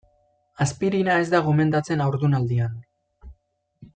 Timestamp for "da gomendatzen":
1.35-2.03